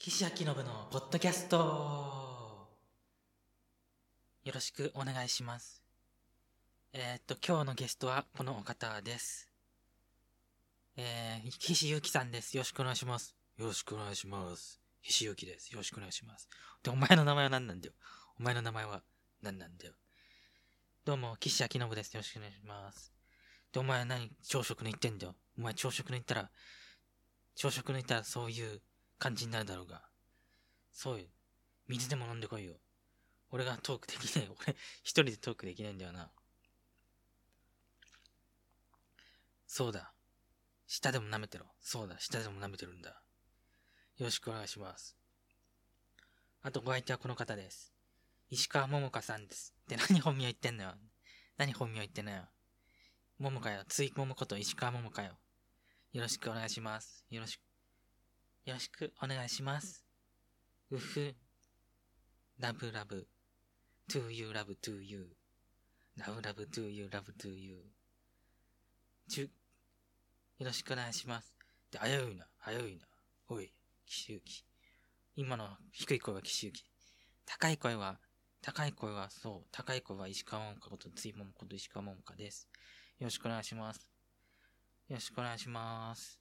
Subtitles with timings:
[0.00, 0.54] 岸明信の
[0.92, 1.56] ポッドキャスト
[4.44, 5.82] よろしくお願いします。
[6.92, 9.50] えー、っと、今日のゲストはこのお方です。
[10.96, 12.56] えー、岸優樹さんです。
[12.56, 13.34] よろしくお願いします。
[13.58, 14.80] よろしくお願いします。
[15.02, 15.70] 岸優樹です。
[15.70, 16.48] よろしくお願いします。
[16.84, 17.94] で、お前の名前は何なんだよ。
[18.38, 19.02] お前の名前は
[19.42, 19.94] 何なんだよ。
[21.04, 22.14] どうも、岸明信です。
[22.14, 23.12] よろしくお願いします。
[23.72, 25.34] で、お前は何朝食抜いてんだよ。
[25.58, 26.50] お前朝食抜いたら、
[27.56, 28.80] 朝食抜いたらそういう
[29.18, 30.02] 感じになるだろうが。
[30.92, 31.26] そうよ。
[31.86, 32.74] 水でも飲んでこいよ。
[33.50, 34.48] 俺がトークできない。
[34.66, 36.30] 俺、一人でトークできないんだよな。
[39.66, 40.12] そうだ。
[40.86, 41.66] 舌でも舐めてろ。
[41.80, 42.18] そうだ。
[42.18, 43.10] 舌でも舐めてるんだ。
[43.10, 45.16] よろしくお願いします。
[46.62, 47.92] あと、ご相手はこの方です。
[48.50, 49.74] 石川桃香さんです。
[49.86, 50.94] で、何本名言ってんのよ。
[51.56, 52.48] 何本名言ってんのよ。
[53.38, 53.84] 桃香よ。
[53.86, 55.38] つい桃子と石川桃香よ。
[56.12, 57.24] よろしくお願いします。
[57.30, 57.67] よろしく。
[58.68, 60.04] よろしくお願いします。
[60.90, 61.34] うふ。
[62.60, 63.26] ラブラブ。
[64.10, 65.26] to you, love to you.
[66.18, 67.78] love, love to you, love to you.
[69.26, 69.50] ちゅ、
[70.58, 71.54] よろしくお願いします。
[71.90, 73.06] で、危ういな、危ういな。
[73.48, 73.72] おい、
[74.04, 74.62] 岸優樹。
[75.34, 76.84] 今の低い声は岸優樹。
[77.46, 78.20] 高い声は、
[78.60, 82.68] 高い声は、そう、高い声は石川桃香こと、ついももこと石川桃香です。
[83.18, 84.10] よろしくお願いします。
[85.08, 86.37] よろしくお願いします。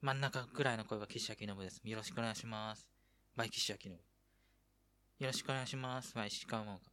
[0.00, 1.80] 真ん中ぐらいの声は岸陽伸です。
[1.82, 2.86] よろしくお願いします。
[3.34, 3.90] by 岸陽伸。
[3.90, 3.98] よ
[5.26, 6.14] ろしくお願いします。
[6.14, 6.84] by 石川桃香。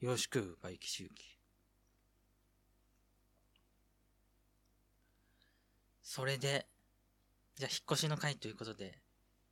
[0.00, 1.38] よろしく、 by 岸優樹。
[6.02, 6.66] それで、
[7.56, 9.02] じゃあ引っ越しの会ということで、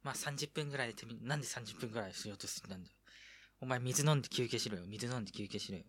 [0.03, 2.89] まあ30分ぐらいでてみ、なんで30分ぐらいしようとしてたんだ？
[2.89, 2.95] よ。
[3.61, 4.85] お前水飲んで休憩しろよ。
[4.87, 5.85] 水飲んで休憩しろよ。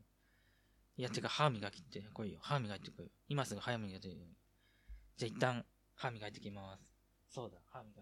[0.97, 2.39] いや、てか歯磨きって来いよ。
[2.41, 3.11] 歯磨いてこいよ。
[3.29, 4.25] 今すぐ歯磨いてこいよ。
[5.15, 6.94] じゃあ一旦歯磨いてきます。
[7.35, 8.01] そうだ、歯磨。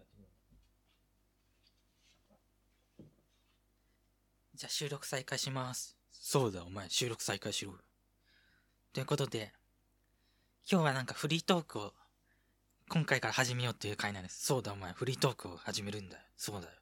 [4.54, 5.96] じゃあ収録再開します。
[6.12, 7.78] そうだ、お前収録再開しろよ。
[8.92, 9.52] ということで、
[10.70, 11.94] 今日はなんかフリートークを
[12.88, 14.46] 今回から始めようっていう回なんです。
[14.46, 16.22] そうだ、お前フリートークを始めるんだよ。
[16.36, 16.72] そうだよ。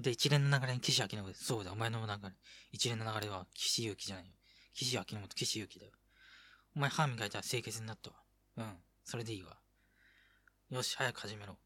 [0.00, 1.34] で、一連の流れに岸明信。
[1.34, 2.34] そうだ、お前の流れ。
[2.72, 4.32] 一連の流れは岸優樹じゃないよ。
[4.74, 5.92] 岸明信と岸優樹だよ。
[6.74, 8.16] お前歯磨いたら清潔になったわ。
[8.56, 8.76] うん。
[9.04, 9.56] それでいいわ。
[10.70, 11.56] よし、早く始めろ。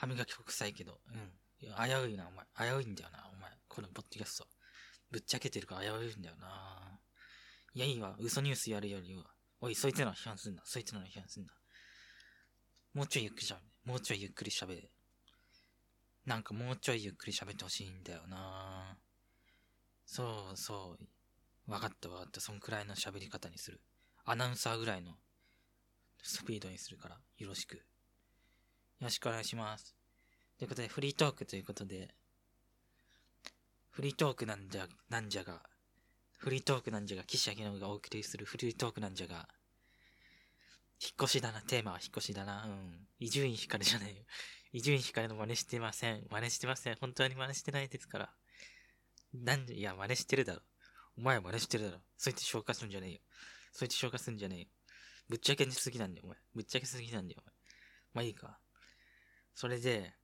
[0.00, 0.98] 歯磨き臭いけど。
[1.08, 1.30] うん。
[1.60, 2.72] いや危ういな、お前。
[2.72, 3.50] 危ういんだよな、お前。
[3.68, 4.46] このポッドキャスト。
[5.10, 6.98] ぶっちゃけてるから危ういんだよな。
[7.74, 8.16] いや、いいわ。
[8.18, 9.24] 嘘ニュースやるよりは。
[9.60, 10.62] おい、そいつらの批判すんな。
[10.64, 11.52] そいつらの批判すんな。
[12.94, 13.66] もうちょいゆっくりしゃべれ。
[13.84, 14.90] もうちょいゆっくりしゃべれ。
[16.24, 18.96] なんかもうちょいゆっくり喋ってほしいんだよな。
[20.06, 21.70] そうそう。
[21.70, 22.40] わかったわかった。
[22.40, 23.82] そんくらいの喋り方にする。
[24.24, 25.18] アナウンサーぐらいの
[26.22, 27.84] スピードにするから、よろしく。
[29.00, 29.96] よろしくお願いします。
[30.58, 32.14] ということで、フリートークということで、
[33.88, 35.62] フリートークなんじゃ、なんじゃが、
[36.36, 39.48] フリートークなんじゃが、岸明信がお送りするフリートークなんじゃが、
[41.00, 43.08] 引っ越しだな、テーマは引っ越しだな、うん。
[43.18, 44.22] 伊集院光じゃないよ。
[44.74, 46.26] 伊集院光の真似してません。
[46.30, 46.96] 真似してません。
[46.96, 48.34] 本当に真似してないですから。
[49.32, 50.60] なんで、いや、真似してるだろ。
[51.16, 52.02] お前は真似してるだろ。
[52.18, 53.20] そう言って紹介するんじゃねえよ。
[53.72, 54.66] そう言って紹介するんじゃねえよ。
[55.30, 56.36] ぶっちゃけすぎなんだよ、お前。
[56.54, 57.54] ぶっちゃけすぎなんだよ、お前。
[58.12, 58.59] まあいいか。
[59.54, 60.14] それで、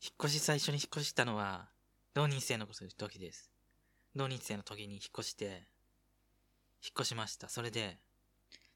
[0.00, 1.70] 引っ越し最初に引っ越したのは、
[2.14, 3.50] 浪人生の時です。
[4.14, 5.44] 浪人生の時に引っ越して、
[6.82, 7.48] 引っ越しました。
[7.48, 7.98] それで、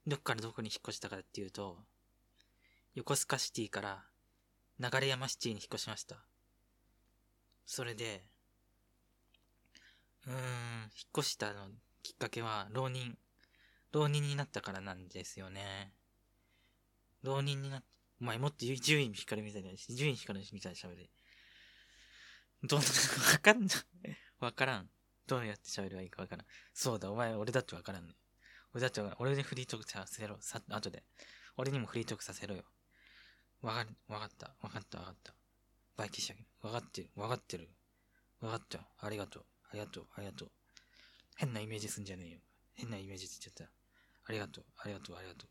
[0.07, 1.79] どっからどこに引っ越したかっていうと、
[2.95, 4.05] 横須賀シティから
[4.79, 6.17] 流山シティに引っ越しました。
[7.65, 8.25] それで、
[10.27, 11.69] うーん、引っ越したの
[12.03, 13.17] きっかけは、浪人、
[13.93, 15.93] 浪人になったからなんですよね。
[17.23, 17.83] 浪人になっ、
[18.23, 21.11] お前もっと伊集院光みたいな、伊集院光みたいな喋り。
[22.63, 22.85] どう、わ
[23.43, 23.69] かんない。
[24.39, 24.89] わからん。
[25.27, 26.47] どうやって喋ればいいかわからん。
[26.73, 28.15] そうだ、お前、俺だってわからんね。
[28.75, 29.23] 俺だってわからん。
[29.29, 30.37] 俺にフリートークさせろ。
[30.41, 31.03] さ、後で。
[31.57, 32.63] 俺にもフリートークさせろよ。
[33.61, 35.35] わかる、わかった、わかった、わかった。
[35.97, 37.71] バイキシャわかってる、わかってる。
[38.41, 38.87] わかった。
[38.99, 40.51] ありがとう、ありがとう、ありがとう。
[41.35, 42.39] 変なイメージすんじゃねえよ。
[42.75, 43.65] 変なイメージつっちゃった。
[43.65, 45.49] ありがとう、ありがとう、ありがとう。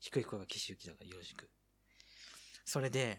[0.00, 1.48] 低い声は岸優樹だからよろしく。
[2.72, 3.18] それで、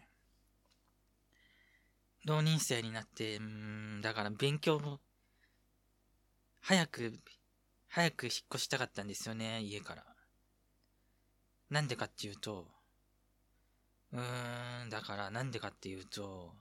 [2.24, 3.44] 浪人生になって、うー
[3.98, 5.02] ん、だから勉強も、
[6.62, 7.20] 早く、
[7.90, 10.06] 早く引っ越したかったんですよね、家から。
[11.70, 12.66] なんでかっていうと、
[14.14, 16.54] うーん、だからなんでかっていうと、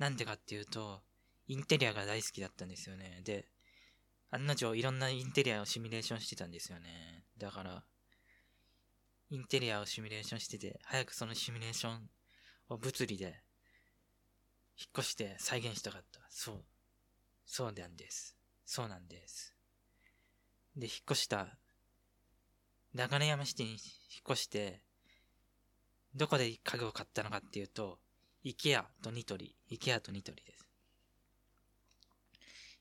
[0.00, 1.02] なんでかっていうと、
[1.46, 3.20] インテリアが大好きだったんですよね。
[3.22, 3.46] で、
[4.32, 7.22] 案の定いろんなインテリアをシミュレーションしてたんですよね。
[7.38, 7.84] だから、
[9.30, 12.10] インテリアをシミュレーションしてて、早くそのシミュレーション
[12.68, 13.26] を物理で
[14.76, 16.20] 引っ越して再現したかった。
[16.30, 16.64] そう。
[17.44, 18.36] そうなんです。
[18.64, 19.54] そうなんです。
[20.76, 21.58] で、引っ越した、
[22.94, 23.78] 流山市に引っ
[24.30, 24.82] 越して、
[26.14, 28.00] どこで家具を買ったのかっていうと、
[28.42, 30.66] イケアとニトリ、イケアとニトリです。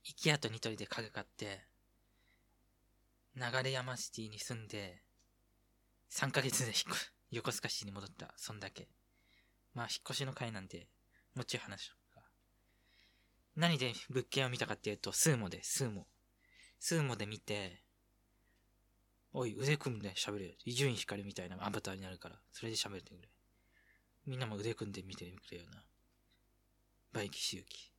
[0.05, 1.67] イケアとニトリで家具買って、
[3.35, 5.03] 流山シティに住んで、
[6.11, 8.33] 3ヶ月で引っ越横須賀市に戻った。
[8.37, 8.87] そんだけ。
[9.73, 10.87] まあ、引っ越しの会なんで、
[11.35, 12.21] もちょい話しようか。
[13.55, 16.07] 何で物件を見たかっていうと、スーモで、スーモ。
[16.79, 17.83] スーモで見て、
[19.31, 20.53] おい、腕組んで喋れよ。
[20.65, 23.29] 伊集院光みたいなアバターになるから、それで喋ってくれ。
[24.25, 25.83] みんなも腕組んで見てくれよな。
[27.13, 27.91] by 岸優樹。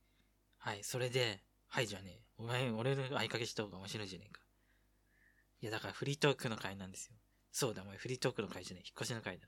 [0.57, 2.21] はい、それで、はいじゃねえ。
[2.37, 4.41] お前、俺の合鍵した方が面白いじゃねえか。
[5.61, 7.15] いや、だからフリートークの回なんですよ。
[7.51, 8.87] そうだ、お前フリートークの回じゃねえ。
[8.87, 9.47] 引っ越しの回だ。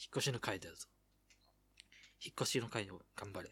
[0.00, 0.76] 引っ越しの回だぞ。
[2.24, 3.50] 引っ越しの回を頑張れ。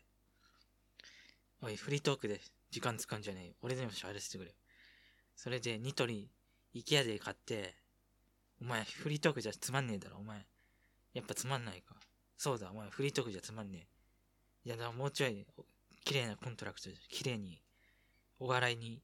[1.63, 2.41] おい、フリートークで
[2.71, 3.55] 時間使うんじゃねえ。
[3.63, 4.57] 俺でも喋らせてくれよ。
[5.35, 6.31] それで、ニトリ、
[6.73, 7.75] イケアで買って、
[8.61, 10.47] お前、フリートークじゃつまんねえだろ、お前。
[11.15, 11.97] やっぱつまんないか。
[12.37, 13.89] そうだ、お前、フリートークじゃつまんね
[14.65, 14.69] え。
[14.69, 15.47] いや、だもうちょい、
[16.05, 17.61] 綺麗なコントラクトで、綺麗に、
[18.39, 19.03] お笑いに、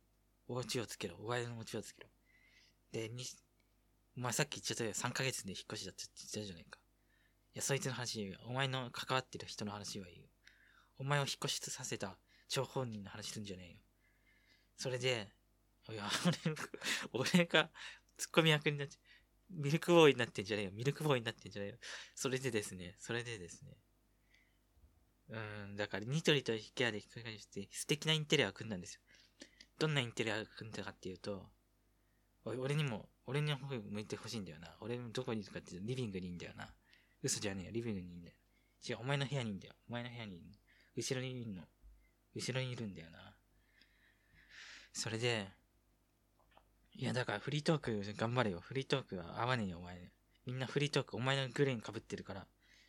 [0.48, 1.16] お家をつけろ。
[1.18, 2.08] お笑いのオチをつけろ。
[2.92, 3.24] で、に、
[4.16, 4.92] お前さっき言っちゃったよ。
[4.92, 6.78] 3ヶ月で引っ越しだって言ったじゃないか。
[7.54, 8.38] いや、そいつの話よ。
[8.46, 10.26] お前の関わってる人の話はいいよ。
[10.98, 12.16] お前を引っ越しさせた
[12.48, 13.78] 張本人の話するんじゃねえよ。
[14.76, 15.28] それで、
[15.90, 16.08] いや、
[17.12, 17.70] 俺、 俺が
[18.16, 18.96] ツッコミ役になって、
[19.50, 20.72] ミルクボーイになってんじゃねえよ。
[20.72, 21.78] ミルクボーイになってんじゃねえよ。
[22.14, 23.76] それでですね、それでですね。
[25.28, 25.38] う
[25.68, 29.00] ん、だからニトリとヒケアで引っ掛かりして素敵なインテリアを組んだんですよ。
[29.78, 31.50] どんなインテリアを組んだかっていうと、
[32.44, 34.76] 俺にも、俺の方向いてほしいんだよな。
[34.80, 36.68] 俺のどこにいるかってリビングにいんだよな。
[37.22, 37.72] 嘘じゃねえよ。
[37.72, 38.34] リビングにいんだよ。
[38.88, 39.74] 違う、お前の部屋にいんだよ。
[39.88, 40.44] お前の部屋にいる。
[40.96, 41.62] 後ろにいるの。
[42.34, 43.34] 後ろにいるんだよな。
[44.92, 45.48] それで、
[46.94, 48.60] いや、だからフリートーク頑張れよ。
[48.60, 50.12] フリートークは合わねえよ、お前。
[50.44, 52.46] みんなフリートーク、お前のグレーン被ってるから、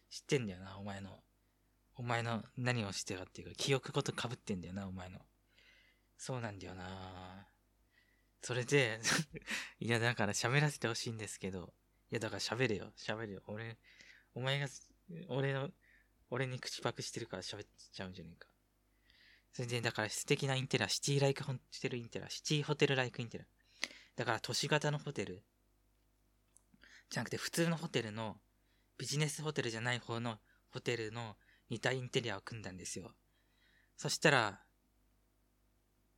[0.09, 1.19] 知ってんだよな、お前の。
[1.95, 5.19] お前の何をしてるかっていうか、記憶ごと被ってんだよな、お前の。
[6.17, 7.47] そうなんだよな
[8.43, 8.99] それで
[9.79, 11.73] いや、だから喋らせてほしいんですけど、
[12.11, 13.41] いや、だから喋れよ、喋れよ。
[13.47, 13.77] 俺、
[14.35, 14.67] お前が、
[15.29, 15.71] 俺の、
[16.29, 18.49] 俺に口パクしてるから喋っちゃうんじゃねえか。
[19.53, 23.45] それで、だから素敵なインテラ、シティ like ホテルインテラ、シティホテル like インテラ。
[24.17, 25.41] だから都市型のホテル。
[27.09, 28.41] じゃなくて普通のホテルの、
[28.97, 31.37] ビジネスホテルじゃない方のホテルの
[31.69, 33.15] 似たインテリアを組んだんですよ。
[33.95, 34.65] そしたら、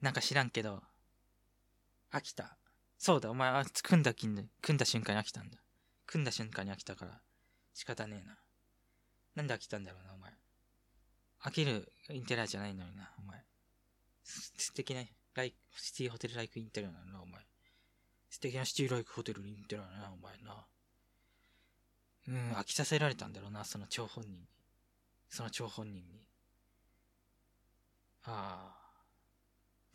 [0.01, 0.81] なんか知らんけど、
[2.15, 2.57] 飽きた。
[2.97, 5.57] そうだ、お前、あ、組んだ組んだ瞬間に飽きたんだ。
[6.05, 7.19] 組んだ瞬間に飽きたから、
[7.73, 8.37] 仕方ねえな。
[9.35, 10.31] なんで飽きたんだろうな、お前。
[11.41, 13.43] 飽きるインテリアじゃないのにな、お前。
[14.23, 15.03] 素敵な、
[15.33, 17.41] ライシティホテルライクインテリアなのな、お前。
[18.29, 20.65] 素敵なシティライクホテルに行ってるな、お前な。
[22.27, 24.47] うん、飽きさせられたんだろうな、その張本人に。
[25.29, 26.25] その張本人に。
[28.23, 28.84] ああ。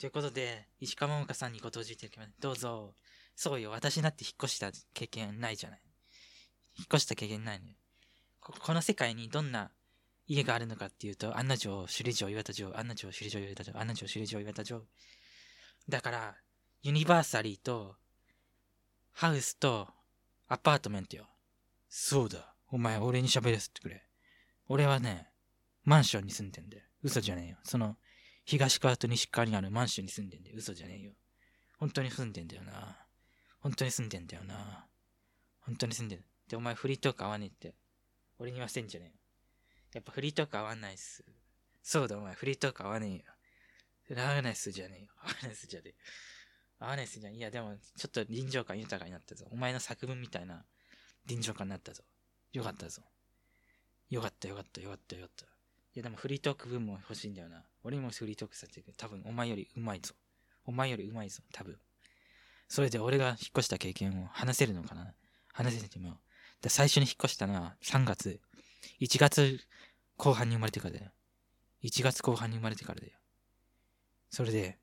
[0.00, 2.32] ということで、石川桃香さんにご登場いただきます。
[2.41, 2.94] どうぞ。
[3.37, 5.82] そうよ、私だって引っ越した経験ないじゃない。
[6.79, 7.76] 引っ越した経験ないね。
[8.41, 9.70] ここの世界にどんな
[10.26, 14.87] 家があるのかっていうと、案の定、首里城、岩田城、案の定、首里城、岩田城、案の定、首里城、岩田城。
[15.87, 16.35] だから、
[16.83, 17.97] ユニバーサリーと
[19.12, 19.87] ハウスと
[20.49, 21.28] アパートメントよ。
[21.90, 22.54] そうだ。
[22.69, 24.07] お前、俺に喋らせてくれ。
[24.66, 25.28] 俺はね、
[25.85, 26.85] マンションに住んでんだよ。
[27.02, 27.59] 嘘じゃねえよ。
[27.64, 27.99] その、
[28.44, 30.56] 東側と西側にあるマンションに住んでんだよ。
[30.59, 31.12] 嘘じゃねえよ。
[31.78, 32.97] 本当に住んでんだよな。
[33.61, 34.87] 本当に住んでんだよな。
[35.61, 36.25] 本当に住んでる。
[36.49, 37.75] で、お前フリートーク合わねえって。
[38.38, 39.14] 俺に言わせんじゃねえよ。
[39.94, 41.25] やっぱフリートーク合わないっす。
[41.82, 43.23] そうだ、お前フリートーク合わね
[44.09, 44.23] えよ。
[44.23, 45.09] 合わないっすじゃねえよ。
[45.23, 45.94] 合わないっすじゃねえよ。
[46.78, 47.35] 合わないっすじゃん。
[47.35, 49.47] いや、でも、ちょっと臨場感豊かになったぞ。
[49.50, 50.64] お前の作文みたいな
[51.26, 52.02] 臨場感になったぞ。
[52.52, 53.02] よかったぞ。
[54.09, 55.47] よかったよかったよかったよかった。
[55.94, 57.64] いや、でもフリートーク分も欲しいんだよな。
[57.82, 58.92] 俺もフリートークさせてくれ。
[58.97, 60.14] 多分、お前よりうまいぞ。
[60.64, 61.42] お前よりうまいぞ。
[61.52, 61.76] 多分。
[62.68, 65.12] それで俺が引っ越した経験を話せるのかな
[65.52, 66.62] 話せてみよう。
[66.62, 68.40] で最初に引っ越したのは3月。
[69.00, 69.59] 1月
[70.16, 71.11] 後半に生まれてからだよ。
[71.82, 73.12] 1月後半に生まれてからだよ。
[74.30, 74.78] それで、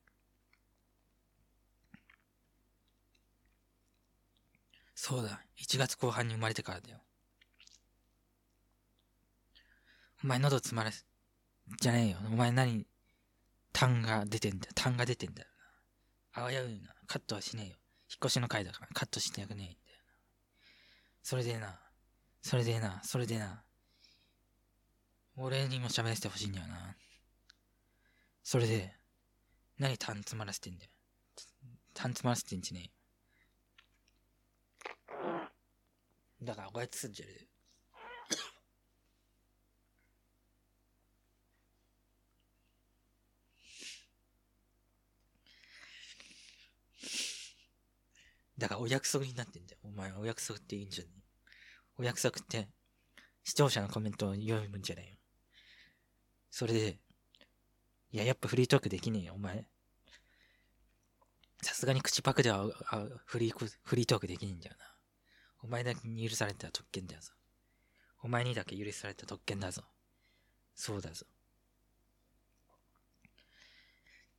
[4.93, 5.45] そうだ。
[5.55, 6.99] 1月後半に生まれてからだよ。
[10.23, 11.05] お前喉詰まらす。
[11.79, 12.17] じゃねえよ。
[12.31, 12.87] お前何、
[13.71, 14.71] 痰が出てんだよ。
[14.73, 15.47] 痰が出てんだよ
[16.33, 16.41] な。
[16.41, 16.73] あわやうな。
[17.05, 17.75] カットはしねえよ。
[18.09, 20.13] 引っ越しの回だからカットしてやくねえんだよな。
[21.21, 21.79] それでな。
[22.41, 23.01] それでな。
[23.03, 23.63] それでな。
[25.35, 26.95] 俺にも喋らせてほしいんだよな。
[28.43, 28.95] それで、
[29.77, 30.91] 何タン詰まらせてんだよ。
[31.93, 32.91] タン詰まらせてんじゃねえよ。
[36.43, 37.46] だから、おやつすんじゃねえよ。
[48.57, 49.79] だからお約束になってんだよ。
[49.83, 51.21] お前お約束っていいんじゃねえ
[51.99, 52.67] お約束って、
[53.43, 55.15] 視聴者のコメントを読むんじゃないよ。
[56.49, 56.99] それで、
[58.11, 59.67] いや、やっぱフリートークできねえよ、お前。
[61.61, 64.85] さすがに口パクではあフリー、フリートークできねえんだよな。
[65.63, 67.33] お前だけに許された特権だよぞ。
[68.23, 69.83] お前にだけ許された特権だぞ。
[70.75, 71.25] そうだぞ。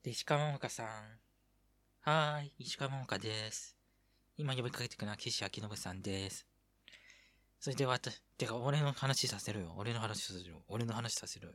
[0.03, 0.87] で、石川桃香さん。
[2.01, 3.78] はーい、石川桃香です。
[4.39, 6.47] 今呼びかけてくるのは岸明信さんです。
[7.59, 9.75] それで私、てか俺の話させろよ。
[9.77, 10.63] 俺の話させろよ。
[10.69, 11.55] 俺の話させろよ。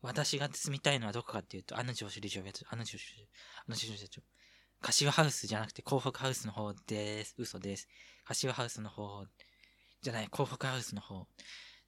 [0.00, 3.28] 私が住みたいのはどこかっていうと、あの女子理事長、あの女子、
[3.58, 4.22] あの女子理事長。
[4.80, 7.34] 柏ハウスじゃなくて港北ハウスの方です。
[7.36, 7.88] 嘘です。
[8.24, 9.26] 柏ハウスの方、
[10.00, 11.26] じゃない、港北ハウスの方。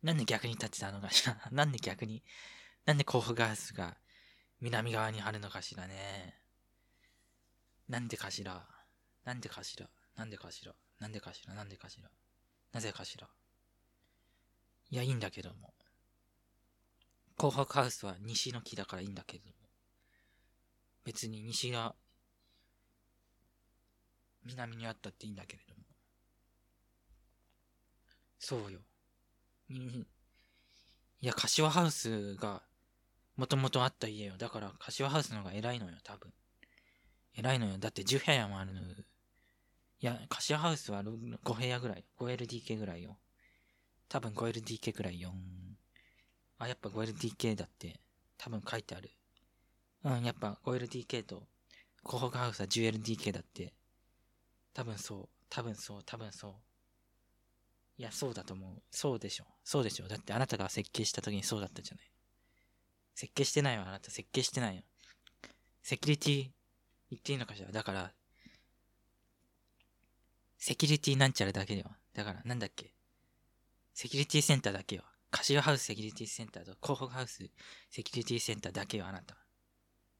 [0.02, 1.40] なんで逆に立ってたのかしら？
[1.50, 2.22] なんで逆に、
[2.84, 3.96] なんで港北ハウスが
[4.60, 6.38] 南側にあるのかしらね。
[7.88, 8.68] なんでかしら？
[9.28, 9.86] なんでかしら？
[10.16, 10.72] なんでかしら？
[11.00, 11.52] なんでかしら？
[11.52, 12.08] なんでかしら？
[12.72, 13.28] なぜかしら？
[14.90, 15.74] いや、いいんだけども。
[17.36, 19.52] 紅白ハウスは西の木だからいいんだけども。
[21.04, 21.94] 別に西が
[24.46, 25.82] 南にあったっていいんだけれども。
[28.38, 28.80] そうよ。
[31.20, 32.62] いや、柏ハウスが
[33.36, 34.38] もともとあった家よ。
[34.38, 36.32] だから柏ハウスの方が偉いのよ、多分。
[37.36, 37.76] 偉いのよ。
[37.76, 38.80] だって10部屋もあるの。
[40.00, 42.04] いや、柏ハウスは5部屋ぐらい。
[42.18, 43.18] 5LDK ぐらいよ。
[44.08, 45.34] 多分 5LDK ぐらいよ。
[46.58, 48.00] あ、やっぱ 5LDK だって。
[48.36, 49.10] 多分書いてある。
[50.04, 51.42] うん、やっぱ 5LDK と、
[52.04, 53.74] 紅白ハウスは 10LDK だって。
[54.72, 55.28] 多分そう。
[55.50, 56.02] 多分そう。
[56.04, 56.54] 多分そう。
[57.98, 58.82] いや、そうだと思う。
[58.92, 59.44] そうでしょ。
[59.64, 60.06] そうでしょ。
[60.06, 62.10] だってあなたが設計した時にそうだったじゃない。
[63.16, 64.12] 設計してないよ、あなた。
[64.12, 64.82] 設計してないよ。
[65.82, 66.50] セキュリティ
[67.10, 68.12] 言っていいのかしらだから、
[70.58, 71.84] セキュリティなんちゃらだけよ。
[72.14, 72.92] だから、なんだっけ？
[73.94, 75.04] セキュリティセンターだけよ。
[75.30, 77.42] 柏ハウスセキュリティセンターと広北ハウス
[77.90, 79.36] セキュリティセンターだけよ、あなた。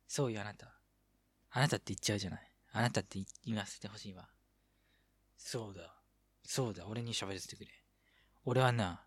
[0.06, 0.72] そうよ、あなた。
[1.50, 2.40] あなたって言っちゃうじゃない。
[2.72, 4.28] あなたって言わせてほしいわ。
[5.36, 5.94] そうだ。
[6.44, 7.70] そうだ、俺に喋らせてくれ。
[8.44, 9.02] 俺はな、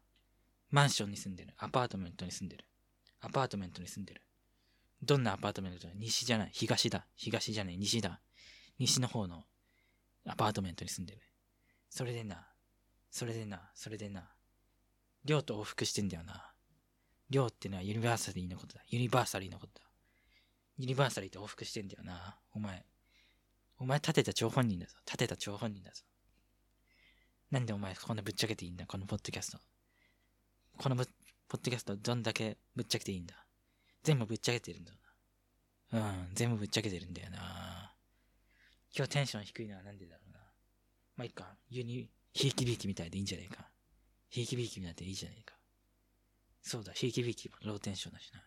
[0.70, 1.54] マンションに住んでる。
[1.58, 2.66] アパートメントに住んでる。
[3.22, 4.22] アパートメントに住んでる。
[5.04, 5.94] どんなアパートメントだ？
[5.96, 6.50] 西じゃない。
[6.54, 7.06] 東だ。
[7.16, 7.78] 東じゃない。
[7.78, 8.22] 西だ。
[8.80, 9.44] 西の方の
[10.26, 11.22] アパートメントに住んでる。
[11.90, 12.48] それでな、
[13.10, 14.30] それでな、それでな、
[15.26, 16.52] 寮と往復してんだよな。
[17.30, 18.84] 寮ってのは university のことだ。
[18.90, 19.86] university のことだ。
[20.78, 22.38] university と往復してんだよな。
[22.54, 22.86] お前。
[23.78, 24.96] お前立てた張本人だぞ。
[25.06, 26.04] 立てた張本人だぞ。
[27.50, 28.86] なんでお前こんなぶっちゃけていいんだ？
[28.86, 29.60] このポッドキャスト。
[30.78, 31.06] このぶ
[31.48, 33.36] ポッドキャストどんだけぶっちゃけていいんだ？
[34.04, 34.98] 全部ぶっちゃけてるんだよ
[35.92, 36.00] な。
[36.00, 37.38] うん、全部ぶっちゃけてるんだよな。
[38.96, 40.40] 今日テンション低いのはなんでだろうな。
[41.16, 41.56] まあ、いいか。
[41.70, 43.70] ユニ、ひいきびいきみたいでいいんじゃないか。
[44.30, 45.56] ひいきびいきみたいでいいじゃないか。
[46.62, 48.44] そうだ、ひいきびいきもローテンションだしな。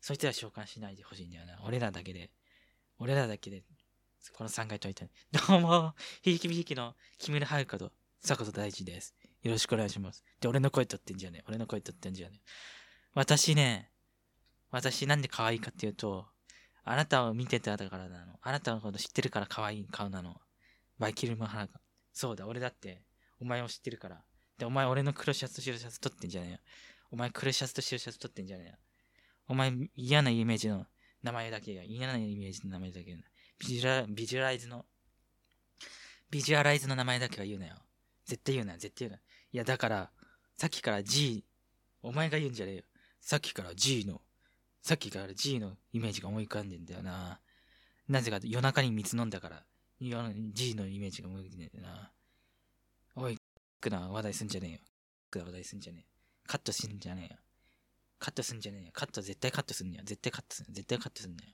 [0.00, 1.60] そいつら召喚しないでほしいんだよな。
[1.64, 2.30] 俺らだけで、
[2.98, 3.62] 俺らだけで、
[4.32, 5.08] この3回解いて。
[5.48, 9.14] どうも、ひいきびいきの木村遥香と坂戸大地です。
[9.42, 10.24] よろしくお願いします。
[10.40, 11.44] で、俺の声取ってんじゃねえ。
[11.48, 12.50] 俺の声取ってんじゃねえ。
[13.14, 13.90] 私ね、
[14.70, 16.26] 私なんで可愛いかっていうと、
[16.84, 18.38] あなたを見てたからなの。
[18.42, 20.40] あなたのこと知ってるから可愛い顔なの。
[20.98, 21.80] バイキルマハラが。
[22.12, 23.02] そうだ、俺だって、
[23.40, 24.22] お前を知ってるから。
[24.58, 26.58] で、お前俺の黒シャツと白シャツ取ってんじゃねえよ。
[27.10, 28.74] お前黒シャツと白シャツ取ってんじゃねえよ。
[29.48, 30.86] お前嫌なイメージの
[31.22, 33.22] 名前だけが、嫌なイメージの名前だけが、
[33.58, 34.84] ビジュラ、ビジュアライズの、
[36.30, 37.76] ビジュアライズの名前だけは言うなよ。
[38.26, 39.18] 絶対言うな、絶対言うな。
[39.18, 40.10] いや、だから、
[40.56, 41.44] さっきから G、
[42.02, 42.82] お前が言うんじゃねえよ。
[43.20, 44.20] さっきから G の、
[44.82, 47.40] さっきから G のイメージが思い浮かんでんだよな。
[48.08, 49.64] なぜか夜中に水飲んだから、
[50.00, 52.10] G のイメージが思い浮かんでんだよな。
[53.14, 53.38] おい、
[53.80, 54.78] くな話題すんじゃねえよ。
[55.30, 56.06] くな話題すんじゃねえよ。
[56.46, 57.40] カットすんじゃねえよ。
[58.18, 58.90] カットすんじゃねえよ。
[58.92, 60.02] カット絶対カットすんねよ。
[60.04, 61.52] 絶対カットすん絶対カットすんねよ。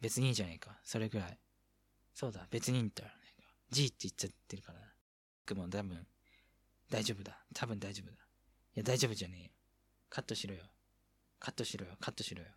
[0.00, 0.78] 別にいいじゃねえか。
[0.84, 1.38] それぐらい。
[2.14, 3.10] そうだ、別にいいんだよ。
[3.70, 4.80] G って言っちゃってるから。
[5.46, 6.06] くも多分、
[6.90, 7.38] 大丈夫だ。
[7.54, 8.16] 多分大丈夫だ。
[8.16, 8.18] い
[8.74, 9.50] や、大丈夫じゃねえよ。
[10.10, 10.64] カットしろよ。
[11.42, 11.96] カットしろよ。
[12.00, 12.48] カットしろよ。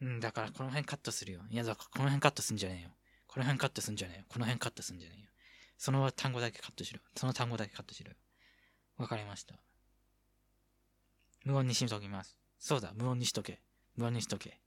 [0.00, 1.40] うん、だからこの辺カットするよ。
[1.50, 2.90] いや、だからこの辺カットすんじゃねえよ。
[3.26, 4.24] この辺カットすんじゃねえよ。
[4.28, 5.28] この辺カットすんじゃねえよ。
[5.78, 7.00] その単語だけカットしろ。
[7.16, 8.16] その単語だけカットしろよ。
[8.96, 9.56] わかりました。
[11.44, 12.36] 無音にしときます。
[12.60, 13.60] そうだ、無音にしとけ。
[13.96, 14.61] 無音にしとけ。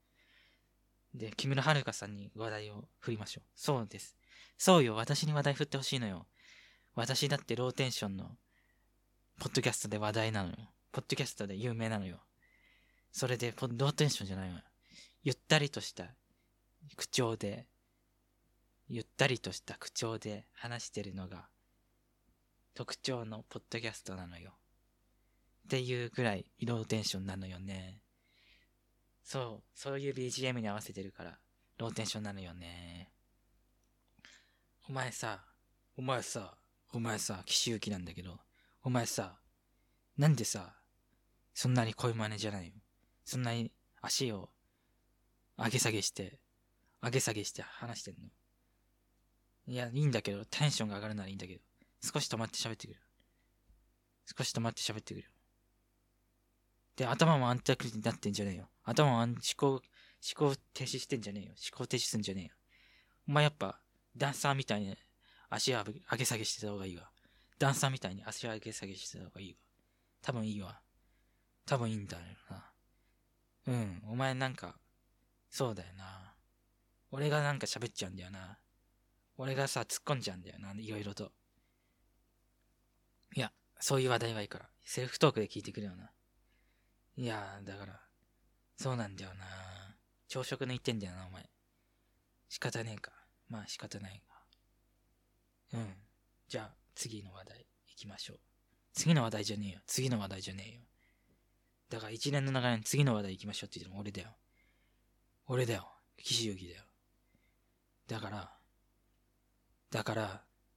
[1.18, 3.44] で、木村遥さんに話題を振りましょう。
[3.56, 4.16] そうです。
[4.58, 6.28] そうよ、私に話題振ってほしいのよ。
[6.94, 8.38] 私だってローテンションの、
[9.40, 10.56] ポッドキャストで話題なのよ。
[10.92, 12.20] ポッドキャストで有名なのよ。
[13.12, 14.64] それで、ローテンションじゃないわ。
[15.24, 16.14] ゆったりとした
[16.96, 17.68] 口調で、
[18.88, 21.48] ゆったりとした口調で話してるのが、
[22.76, 24.54] 特徴のポッドキャストなのよ。
[25.66, 28.02] っていうぐらいローテンションなのよね。
[29.26, 31.40] そう、そういう BGM に合わせてるから、
[31.80, 33.12] ローテンションなのよね。
[34.88, 35.44] お前さ、
[35.98, 36.56] お前さ、
[36.94, 38.40] お前さ、岸優希なんだけど、
[38.84, 39.40] お前さ、
[40.16, 40.76] なんでさ、
[41.56, 42.74] そんなに声真似じゃないよ。
[43.26, 44.52] そんなに足を
[45.58, 46.40] 上げ下げして、
[47.02, 48.30] 上げ下げして話してんの？
[49.68, 51.62] いや、いいんだけど、テンションが上がるならいいんだけど、
[52.00, 53.02] 少し止まって喋ってくれよ。
[54.38, 55.30] 少し止まって喋ってくれよ。
[56.96, 58.70] で、頭も安定になってんじゃねえよ。
[58.84, 59.82] 頭も思考、思
[60.36, 61.50] 考停止してんじゃねえよ。
[61.52, 62.52] 思考停止すんじゃねえよ。
[63.28, 63.80] お前やっぱ、
[64.16, 64.96] ダンサーみたいに
[65.50, 67.10] 足上げ下げしてた方がいいわ。
[67.60, 69.58] ダンサーみたいに足上げ下げしてた方がいいわ。
[70.22, 70.80] 多分いいわ。
[71.66, 72.72] 多分いいんだよな。
[73.68, 74.76] うん、お前なんか、
[75.50, 76.34] そうだよな。
[77.12, 78.60] 俺がなんか喋っちゃうんだよな。
[79.38, 81.32] 俺がさ、突っ込んじゃうんだよな、いろいろと。
[83.36, 84.70] いや、そういう話題はいいから。
[84.84, 86.12] セルフトークで聞いてくれよな。
[87.18, 88.02] いやだから、
[88.78, 89.46] そうなんだよな。
[90.28, 91.50] 朝食抜いてんだよな、お前。
[92.50, 93.12] 仕方ねえか。
[93.50, 94.22] まあ仕方ない
[95.72, 95.80] が。
[95.80, 95.94] うん。
[96.48, 98.40] じゃあ、次の話題行きましょう。
[98.94, 99.80] 次の話題じゃねえよ。
[99.88, 100.82] 次の話題じゃねえよ。
[101.90, 104.30] だから一連の流れに次の話題行きましょうって言っても俺だよ。
[105.48, 105.88] 俺だよ。
[106.18, 106.84] 岸優希だよ。
[108.08, 108.52] だから、
[109.92, 110.24] だから、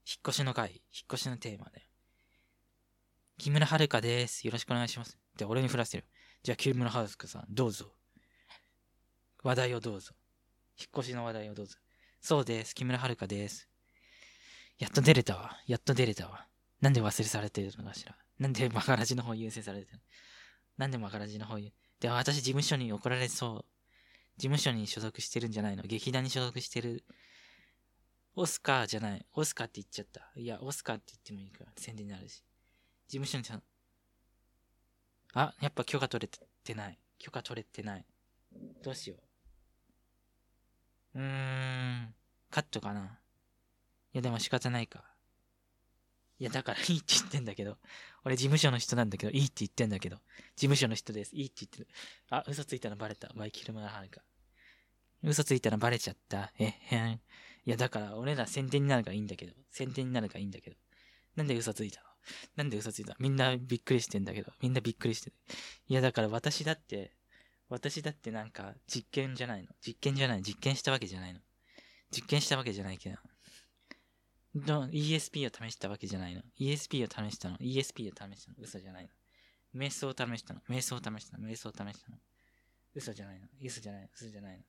[0.06, 0.80] 引っ越しの回、引っ
[1.12, 1.82] 越しのテーマだよ。
[3.38, 4.46] 木村遥です。
[4.46, 5.16] よろしくお願いします。
[5.16, 6.04] って俺に振らせる。
[6.42, 7.92] じゃあ、木村遥さん、どうぞ。
[9.42, 10.12] 話題をどうぞ。
[10.79, 11.77] 引っ越しの話題をどうぞ。
[12.20, 12.74] そうです。
[12.74, 13.68] 木村遥です。
[14.79, 15.57] やっと出れたわ。
[15.66, 16.46] やっと出れたわ。
[16.81, 18.16] なんで忘れされてるのかしら。
[18.38, 20.01] なんでマガラジの方優先されてる
[20.77, 21.72] なんでマガラジの方優？
[21.98, 23.64] で、私事務所に怒られそう。
[24.37, 25.83] 事務所に所属してるんじゃないの？
[25.83, 27.05] 劇団に所属してる。
[28.37, 29.27] オスカーじゃない。
[29.33, 30.31] オスカーって言っちゃった。
[30.37, 32.44] いや、オスカーって言ってもいいから、宣伝になるし。
[33.09, 33.44] 事務所に、
[35.34, 36.28] あ、やっぱ許可取れ
[36.64, 36.98] てない。
[37.18, 38.04] 許可取れてない。
[38.82, 39.16] どうしよ
[41.14, 41.18] う。
[41.18, 42.14] うーん、
[42.50, 43.18] カットかな。
[44.12, 45.04] いや、でも仕方ないか。
[46.38, 47.78] いや、だからいいって言ってんだけど。
[48.24, 50.16] 俺事務所の人なんだけど、いいって言ってんだけど。
[50.16, 50.22] 事
[50.66, 51.34] 務所の人です。
[51.34, 51.88] いいって言ってる。
[52.30, 53.28] あ、嘘ついたのバレた。
[53.34, 54.22] マイケル・マーハルか。
[55.22, 56.52] 嘘ついたのバレちゃった。
[56.58, 57.12] えへん。
[57.14, 59.52] いや、だから俺ら宣伝になるからいいんだけど。
[59.70, 60.76] 宣伝になるからいいんだけど。
[61.34, 62.07] なんで嘘ついたの？
[62.56, 63.16] なんで嘘ついた？
[63.18, 64.52] みんなびっくりしてんだけど。
[64.60, 65.36] みんなびっくりしてる。
[65.88, 67.12] いや、だから私だって、
[67.68, 69.68] 私だってなんか実験じゃないの。
[69.80, 70.42] 実験じゃない。
[70.42, 71.40] 実験したわけじゃないの。
[72.10, 73.16] 実験したわけじゃないけど。
[74.54, 76.42] ど ESP を試したわけじゃないの。
[76.58, 77.56] ESP を試したの。
[77.58, 78.56] ESP を試したの。
[78.58, 79.10] 嘘じゃないの。
[79.74, 80.60] 瞑想を試したの。
[80.68, 81.46] 瞑想を試したの。
[81.46, 82.16] 瞑想を試したの。
[82.94, 83.46] 嘘じゃないの。
[83.62, 84.08] 嘘じゃないの。
[84.14, 84.64] 嘘じゃないの。